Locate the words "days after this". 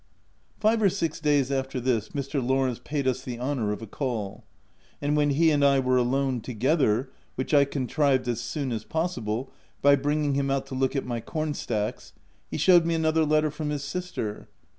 1.19-2.09